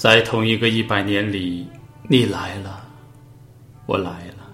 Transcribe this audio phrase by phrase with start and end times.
[0.00, 1.68] 在同一个一百年里，
[2.08, 2.80] 你来了，
[3.84, 4.48] 我来了，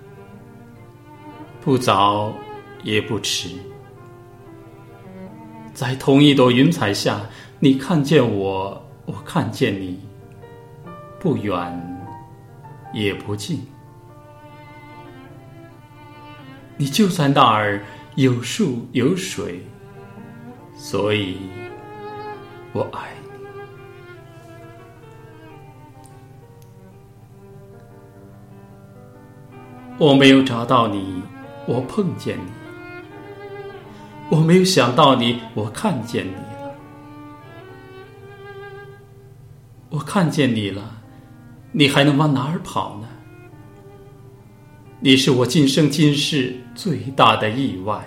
[1.61, 2.34] 不早
[2.82, 3.50] 也不迟。
[5.72, 7.21] 在同一朵云彩下，
[7.61, 10.00] 你看见我，我看见你，
[11.21, 12.04] 不远
[12.93, 13.64] 也不近。
[16.76, 17.85] 你就在那儿，
[18.17, 19.64] 有树有水，
[20.75, 21.36] 所以
[22.72, 23.25] 我爱你。
[29.99, 31.23] 我没有找到你，
[31.67, 33.03] 我碰见你了。
[34.31, 36.75] 我没有想到你，我看见你了。
[39.89, 41.01] 我看见你了，
[41.73, 43.09] 你还能往哪儿跑呢？
[45.01, 48.05] 你是我今生今世最大的意外。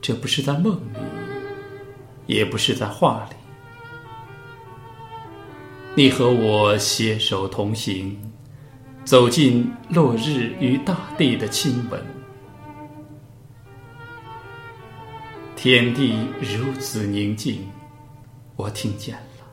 [0.00, 0.98] 这不是在梦里，
[2.26, 3.36] 也不是在画里。
[5.96, 8.16] 你和我携手同行，
[9.08, 11.98] 走进落日与大地的亲吻。
[15.56, 17.66] 天地如此宁静，
[18.54, 19.46] 我听见了；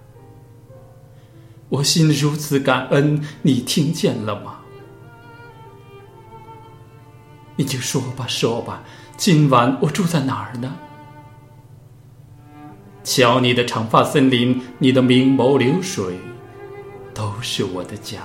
[1.70, 4.60] 我心如此感恩，你听见了吗？
[7.56, 8.84] 你就说吧，说吧，
[9.16, 10.76] 今晚我住在哪儿呢？
[13.06, 16.20] 瞧你的长发森林，你的明眸流水，
[17.14, 18.20] 都是我的家。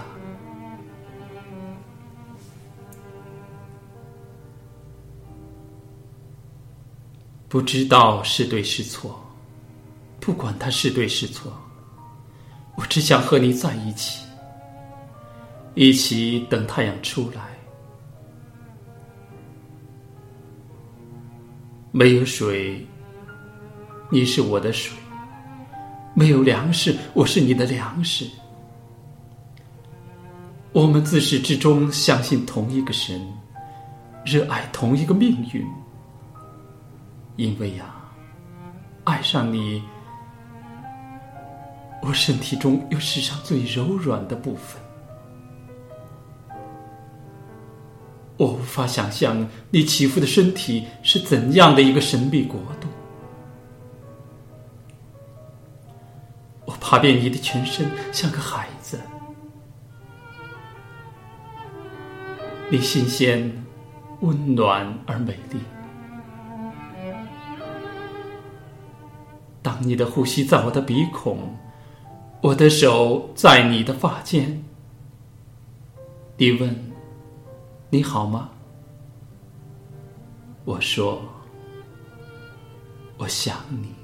[7.51, 9.21] 不知道是对是错，
[10.21, 11.53] 不管它是对是错，
[12.77, 14.25] 我只想和你在一起，
[15.75, 17.43] 一起等太阳出来。
[21.91, 22.87] 没有水，
[24.11, 24.95] 你是我的水；
[26.15, 28.31] 没有粮食，我是你的粮食。
[30.71, 33.21] 我们自始至终相信同一个神，
[34.25, 35.67] 热爱同一个命运。
[37.41, 37.87] 因为呀，
[39.05, 39.83] 爱上你，
[42.03, 44.79] 我身体中有世上最柔软的部分。
[48.37, 52.89] 我无法想象你起伏的身体是怎样的一个神秘国度。
[56.67, 59.01] 我爬遍你的全身，像个孩子。
[62.71, 63.51] 你新鲜、
[64.21, 65.59] 温暖而美丽。
[69.63, 71.55] 当你的呼吸在我的鼻孔，
[72.41, 74.65] 我的手在你的发间。
[76.37, 76.75] 你问
[77.91, 78.51] ：“你好吗？”
[80.65, 81.21] 我说
[83.19, 83.95] ：“我想你。”